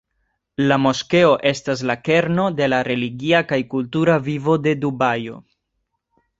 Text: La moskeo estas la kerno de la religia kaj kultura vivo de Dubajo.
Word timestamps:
La 0.69 0.77
moskeo 0.85 1.35
estas 1.49 1.83
la 1.91 1.97
kerno 2.07 2.47
de 2.61 2.71
la 2.75 2.81
religia 2.89 3.45
kaj 3.53 3.61
kultura 3.77 4.19
vivo 4.31 4.59
de 4.67 4.77
Dubajo. 4.83 5.41